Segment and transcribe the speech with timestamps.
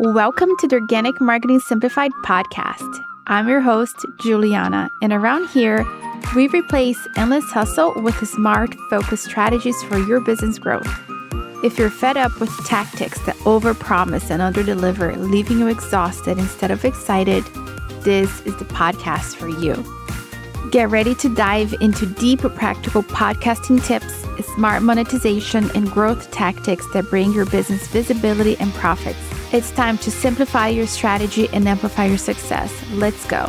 [0.00, 3.04] Welcome to the Organic Marketing Simplified podcast.
[3.26, 5.84] I'm your host, Juliana, and around here,
[6.36, 10.86] we replace endless hustle with smart, focused strategies for your business growth.
[11.64, 16.84] If you're fed up with tactics that overpromise and underdeliver, leaving you exhausted instead of
[16.84, 17.42] excited,
[18.04, 19.84] this is the podcast for you.
[20.70, 24.14] Get ready to dive into deep, practical podcasting tips,
[24.54, 29.37] smart monetization, and growth tactics that bring your business visibility and profits.
[29.50, 32.70] It's time to simplify your strategy and amplify your success.
[32.92, 33.46] Let's go.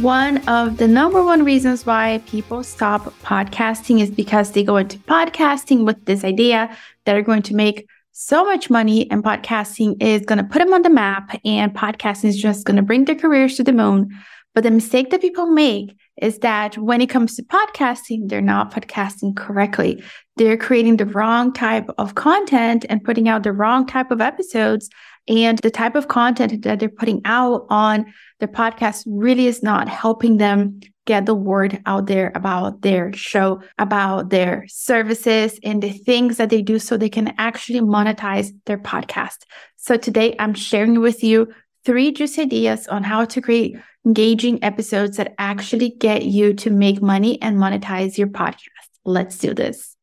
[0.00, 4.96] One of the number one reasons why people stop podcasting is because they go into
[5.00, 10.24] podcasting with this idea that are going to make so much money and podcasting is
[10.24, 13.16] going to put them on the map and podcasting is just going to bring their
[13.16, 14.16] careers to the moon.
[14.54, 18.72] But the mistake that people make is that when it comes to podcasting, they're not
[18.72, 20.02] podcasting correctly.
[20.36, 24.90] They're creating the wrong type of content and putting out the wrong type of episodes.
[25.28, 29.88] And the type of content that they're putting out on their podcast really is not
[29.88, 35.90] helping them get the word out there about their show, about their services and the
[35.90, 39.38] things that they do so they can actually monetize their podcast.
[39.76, 41.52] So today I'm sharing with you
[41.84, 47.02] three juicy ideas on how to create engaging episodes that actually get you to make
[47.02, 48.88] money and monetize your podcast.
[49.04, 49.96] Let's do this.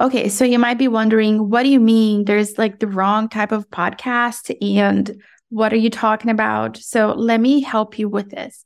[0.00, 3.52] Okay, so you might be wondering, what do you mean there's like the wrong type
[3.52, 6.76] of podcast and what are you talking about?
[6.76, 8.64] So let me help you with this.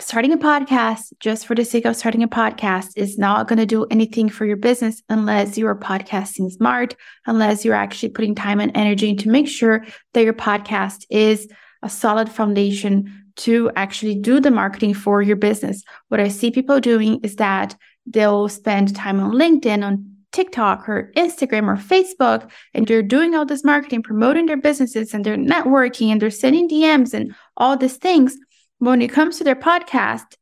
[0.00, 3.66] Starting a podcast just for the sake of starting a podcast is not going to
[3.66, 8.58] do anything for your business unless you are podcasting smart, unless you're actually putting time
[8.58, 11.48] and energy to make sure that your podcast is
[11.84, 15.82] a solid foundation to actually do the marketing for your business.
[16.08, 17.76] What I see people doing is that
[18.06, 23.46] they'll spend time on LinkedIn, on TikTok or Instagram or Facebook, and they're doing all
[23.46, 27.96] this marketing, promoting their businesses and they're networking and they're sending DMs and all these
[27.96, 28.36] things.
[28.78, 30.36] When it comes to their podcast,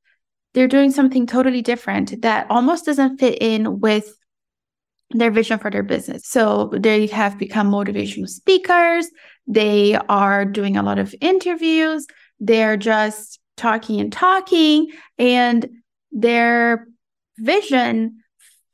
[0.54, 4.14] they're doing something totally different that almost doesn't fit in with
[5.10, 6.26] their vision for their business.
[6.26, 9.08] So they have become motivational speakers.
[9.46, 12.06] They are doing a lot of interviews.
[12.42, 15.68] They're just talking and talking, and
[16.10, 16.88] their
[17.38, 18.22] vision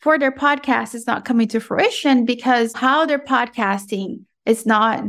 [0.00, 5.04] for their podcast is not coming to fruition because how they're podcasting is not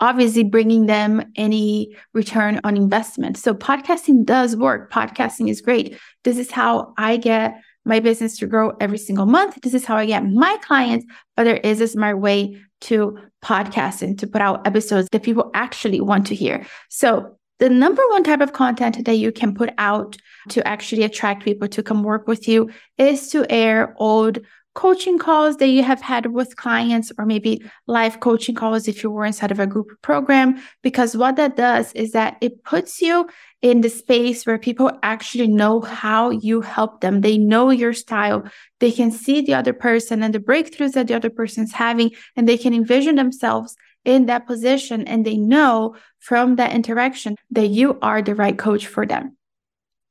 [0.00, 3.36] obviously bringing them any return on investment.
[3.36, 4.92] So podcasting does work.
[4.92, 5.98] Podcasting is great.
[6.22, 9.60] This is how I get my business to grow every single month.
[9.62, 14.02] This is how I get my clients, but there is a smart way to podcast
[14.02, 16.66] and to put out episodes that people actually want to hear.
[16.88, 20.16] So the number one type of content that you can put out
[20.50, 24.38] to actually attract people to come work with you is to air old
[24.74, 29.10] coaching calls that you have had with clients or maybe live coaching calls if you
[29.10, 33.28] were inside of a group program because what that does is that it puts you
[33.62, 37.20] in the space where people actually know how you help them.
[37.20, 38.42] They know your style.
[38.80, 42.48] They can see the other person and the breakthroughs that the other person's having and
[42.48, 47.98] they can envision themselves in that position and they know from that interaction that you
[48.02, 49.36] are the right coach for them.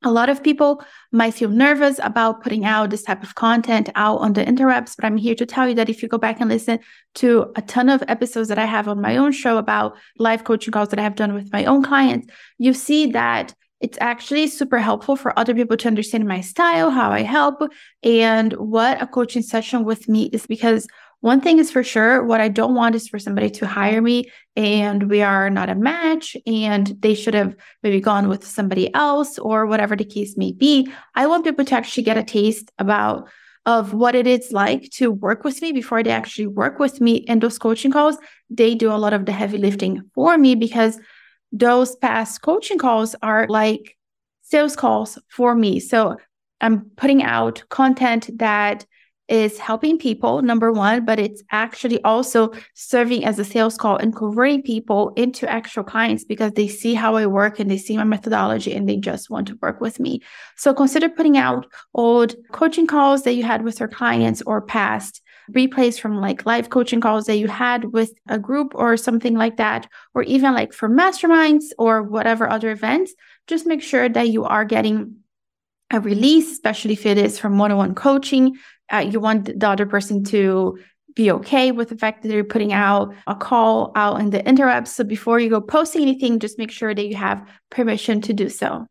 [0.06, 4.18] A lot of people might feel nervous about putting out this type of content out
[4.18, 6.50] on the interwebs, but I'm here to tell you that if you go back and
[6.50, 6.78] listen
[7.16, 10.72] to a ton of episodes that I have on my own show about live coaching
[10.72, 12.28] calls that I have done with my own clients,
[12.58, 17.10] you see that it's actually super helpful for other people to understand my style, how
[17.10, 17.62] I help,
[18.02, 20.86] and what a coaching session with me is because
[21.24, 24.30] one thing is for sure, what I don't want is for somebody to hire me
[24.56, 29.38] and we are not a match and they should have maybe gone with somebody else
[29.38, 30.86] or whatever the case may be.
[31.14, 33.30] I want people to actually get a taste about
[33.64, 37.14] of what it is like to work with me before they actually work with me
[37.14, 38.18] in those coaching calls.
[38.50, 41.00] They do a lot of the heavy lifting for me because
[41.52, 43.96] those past coaching calls are like
[44.42, 45.80] sales calls for me.
[45.80, 46.18] So
[46.60, 48.84] I'm putting out content that
[49.28, 54.14] is helping people, number one, but it's actually also serving as a sales call and
[54.14, 58.04] converting people into actual clients because they see how I work and they see my
[58.04, 60.20] methodology and they just want to work with me.
[60.56, 65.22] So consider putting out old coaching calls that you had with your clients or past
[65.50, 69.56] replays from like live coaching calls that you had with a group or something like
[69.56, 73.14] that, or even like for masterminds or whatever other events.
[73.46, 75.16] Just make sure that you are getting
[75.90, 78.56] a release, especially if it is from one on one coaching
[78.92, 80.78] uh, you want the other person to
[81.14, 84.88] be okay with the fact that you're putting out a call out in the interwebs.
[84.88, 88.48] So before you go posting anything, just make sure that you have permission to do
[88.48, 88.86] so.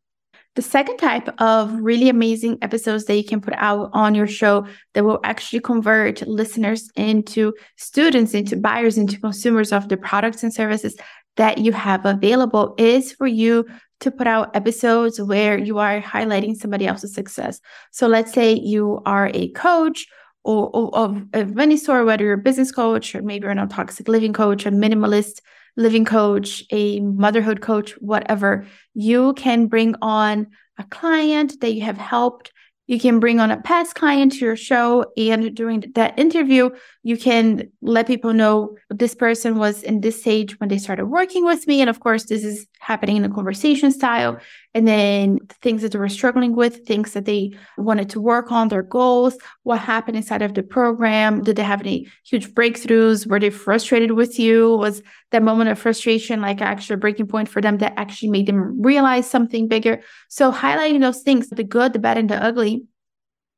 [0.56, 4.68] The second type of really amazing episodes that you can put out on your show
[4.94, 10.54] that will actually convert listeners into students, into buyers, into consumers of the products and
[10.54, 10.95] services
[11.38, 13.65] that you have available is for you
[14.00, 17.59] to put out episodes where you are highlighting somebody else's success.
[17.91, 20.07] So let's say you are a coach
[20.44, 23.68] or, or of, of any sort, whether you're a business coach or maybe you're a
[23.68, 25.39] toxic living coach, a minimalist
[25.75, 30.47] living coach, a motherhood coach, whatever, you can bring on
[30.77, 32.51] a client that you have helped
[32.88, 36.69] you can bring on a past client to your show, and during that interview,
[37.03, 41.45] you can let people know this person was in this stage when they started working
[41.45, 41.81] with me.
[41.81, 44.38] And of course, this is happening in a conversation style.
[44.75, 48.70] And then things that they were struggling with, things that they wanted to work on,
[48.70, 51.44] their goals, what happened inside of the program.
[51.44, 53.28] Did they have any huge breakthroughs?
[53.28, 54.75] Were they frustrated with you?
[54.78, 58.48] Was that moment of frustration like actually a breaking point for them that actually made
[58.48, 60.02] them realize something bigger?
[60.28, 62.84] So highlighting those things, the good, the bad, and the ugly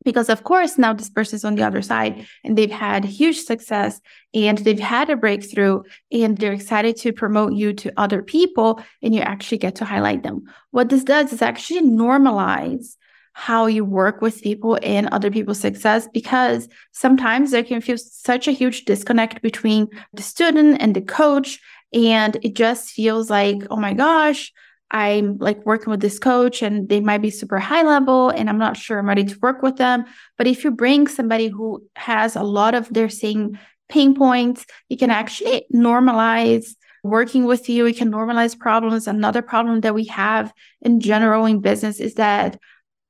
[0.05, 3.99] because of course now this person's on the other side and they've had huge success
[4.33, 5.81] and they've had a breakthrough
[6.11, 10.23] and they're excited to promote you to other people and you actually get to highlight
[10.23, 10.43] them.
[10.71, 12.95] What this does is actually normalize
[13.33, 18.47] how you work with people and other people's success because sometimes there can feel such
[18.47, 21.59] a huge disconnect between the student and the coach
[21.91, 24.53] and it just feels like oh my gosh
[24.91, 28.57] I'm like working with this coach and they might be super high level and I'm
[28.57, 30.05] not sure I'm ready to work with them.
[30.37, 33.57] But if you bring somebody who has a lot of their same
[33.89, 37.83] pain points, you can actually normalize working with you.
[37.83, 39.07] We can normalize problems.
[39.07, 42.59] Another problem that we have in general in business is that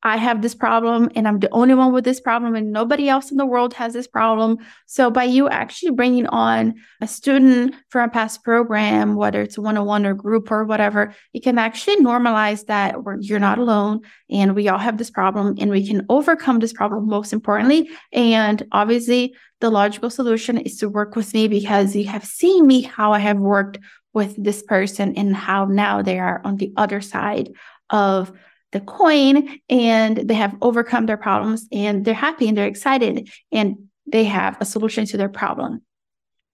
[0.05, 3.31] I have this problem and I'm the only one with this problem and nobody else
[3.31, 4.59] in the world has this problem.
[4.85, 10.05] So by you actually bringing on a student from a past program, whether it's one-on-one
[10.05, 14.77] or group or whatever, you can actually normalize that you're not alone and we all
[14.77, 17.89] have this problem and we can overcome this problem most importantly.
[18.13, 22.83] And obviously the logical solution is to work with me because you have seen me
[22.83, 23.79] how I have worked
[24.13, 27.49] with this person and how now they are on the other side
[27.89, 28.31] of
[28.75, 33.77] the coin and they have overcome their problems and they're happy and they're excited and
[34.05, 35.81] they have a solution to their problem.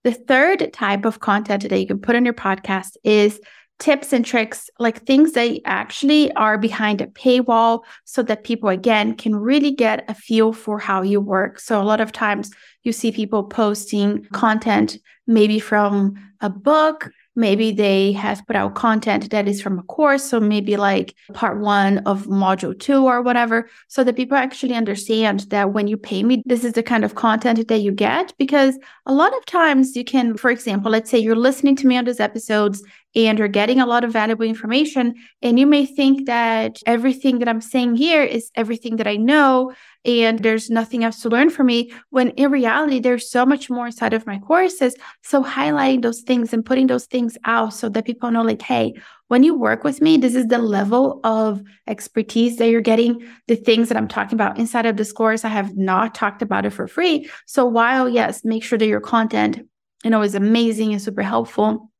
[0.03, 3.39] The third type of content that you can put on your podcast is
[3.79, 9.15] tips and tricks, like things that actually are behind a paywall so that people, again,
[9.15, 11.59] can really get a feel for how you work.
[11.59, 12.51] So, a lot of times
[12.83, 19.29] you see people posting content maybe from a book Maybe they have put out content
[19.31, 20.23] that is from a course.
[20.23, 23.69] So maybe like part one of module two or whatever.
[23.87, 27.15] So that people actually understand that when you pay me, this is the kind of
[27.15, 28.33] content that you get.
[28.37, 31.97] Because a lot of times you can, for example, let's say you're listening to me
[31.97, 32.83] on these episodes
[33.15, 35.15] and you're getting a lot of valuable information.
[35.41, 39.73] And you may think that everything that I'm saying here is everything that I know
[40.03, 41.93] and there's nothing else to learn from me.
[42.09, 44.95] When in reality, there's so much more inside of my courses.
[45.23, 48.95] So highlighting those things and putting those things out so that people know, like, hey,
[49.27, 53.27] when you work with me, this is the level of expertise that you're getting.
[53.47, 56.65] The things that I'm talking about inside of this course, I have not talked about
[56.65, 57.29] it for free.
[57.45, 59.59] So while, yes, make sure that your content,
[60.03, 61.90] you know, is amazing and super helpful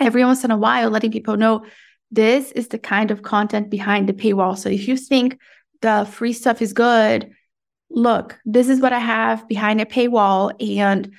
[0.00, 1.64] every once in a while letting people know
[2.10, 4.56] this is the kind of content behind the paywall.
[4.56, 5.38] So if you think
[5.82, 7.30] the free stuff is good,
[7.90, 10.52] look, this is what I have behind a paywall.
[10.78, 11.12] And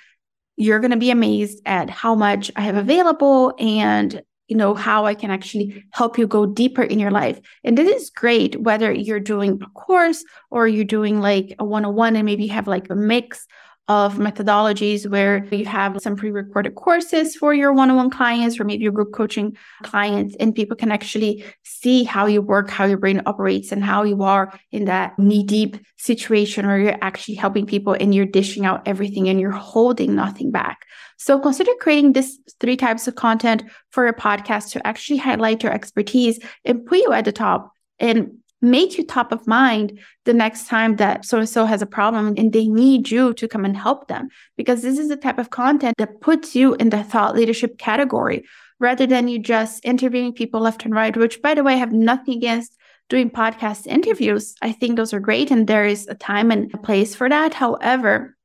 [0.56, 5.06] you're going to be amazed at how much I have available and you know how
[5.06, 7.40] I can actually help you go deeper in your life.
[7.64, 12.16] And this is great whether you're doing a course or you're doing like a one-on-one
[12.16, 13.46] and maybe you have like a mix
[13.90, 18.92] of methodologies where you have some pre-recorded courses for your one-on-one clients or maybe your
[18.92, 23.72] group coaching clients and people can actually see how you work how your brain operates
[23.72, 28.26] and how you are in that knee-deep situation where you're actually helping people and you're
[28.26, 30.86] dishing out everything and you're holding nothing back.
[31.18, 35.74] So consider creating these three types of content for your podcast to actually highlight your
[35.74, 37.74] expertise and put you at the top.
[38.00, 41.86] And make you top of mind the next time that so and so has a
[41.86, 44.30] problem and they need you to come and help them.
[44.58, 48.46] Because this is the type of content that puts you in the thought leadership category
[48.80, 51.92] rather than you just interviewing people left and right which by the way I have
[51.92, 52.78] nothing against
[53.10, 54.56] doing podcast interviews.
[54.62, 57.54] I think those are great and there is a time and a place for that.
[57.54, 58.36] However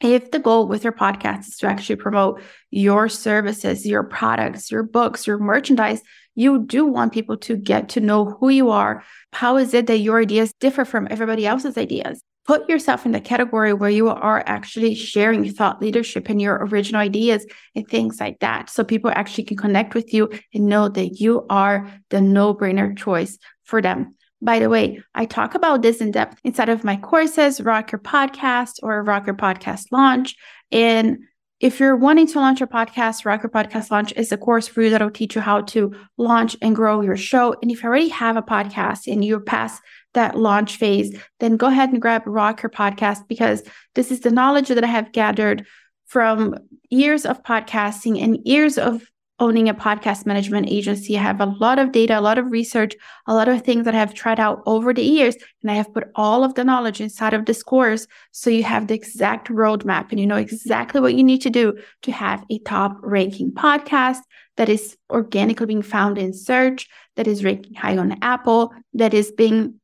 [0.00, 2.40] if the goal with your podcast is to actually promote
[2.70, 6.02] your services, your products, your books, your merchandise,
[6.40, 9.04] you do want people to get to know who you are.
[9.32, 12.22] How is it that your ideas differ from everybody else's ideas?
[12.46, 17.02] Put yourself in the category where you are actually sharing thought leadership and your original
[17.02, 17.44] ideas
[17.76, 18.70] and things like that.
[18.70, 22.96] So people actually can connect with you and know that you are the no brainer
[22.96, 24.16] choice for them.
[24.40, 27.98] By the way, I talk about this in depth inside of my courses, Rock Your
[27.98, 30.36] Podcast or Rock Your Podcast Launch.
[30.72, 31.18] And
[31.60, 34.80] if you're wanting to launch a podcast, Rock Your Podcast Launch is a course for
[34.80, 37.54] you that'll teach you how to launch and grow your show.
[37.60, 39.82] And if you already have a podcast and you're past
[40.14, 43.62] that launch phase, then go ahead and grab Rock Your Podcast because
[43.94, 45.66] this is the knowledge that I have gathered
[46.06, 46.54] from
[46.88, 49.02] years of podcasting and years of
[49.40, 51.18] owning a podcast management agency.
[51.18, 52.94] I have a lot of data, a lot of research,
[53.26, 55.34] a lot of things that I have tried out over the years.
[55.62, 58.06] And I have put all of the knowledge inside of this course.
[58.32, 61.78] So you have the exact roadmap and you know exactly what you need to do
[62.02, 64.20] to have a top ranking podcast
[64.56, 69.32] that is organically being found in search, that is ranking high on Apple, that is
[69.32, 69.79] being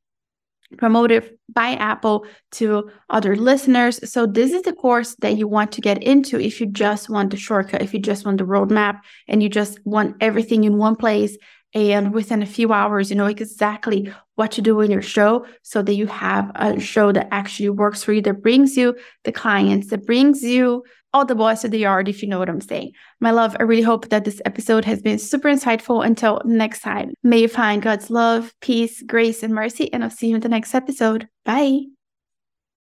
[0.78, 4.11] promoted by Apple to other listeners.
[4.11, 7.30] So this is the course that you want to get into if you just want
[7.30, 10.97] the shortcut, if you just want the roadmap and you just want everything in one
[10.97, 11.37] place
[11.75, 15.83] and within a few hours you know exactly what to do in your show so
[15.83, 19.88] that you have a show that actually works for you that brings you the clients
[19.88, 20.83] that brings you
[21.17, 22.93] all the boys to the yard if you know what i'm saying.
[23.21, 26.05] My love i really hope that this episode has been super insightful.
[26.05, 30.29] Until next time may you find god's love peace grace and mercy and i'll see
[30.29, 31.29] you in the next episode.
[31.45, 31.96] Bye